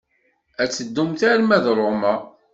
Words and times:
Ad 0.61 0.69
teddumt 0.71 1.21
arma 1.31 1.57
d 1.63 1.65
Roma. 1.77 2.13